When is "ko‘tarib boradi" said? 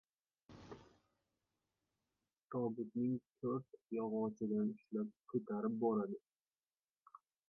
5.35-6.19